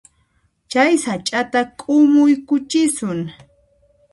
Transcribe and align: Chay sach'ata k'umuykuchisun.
Chay 0.71 0.91
sach'ata 1.03 1.61
k'umuykuchisun. 1.79 3.19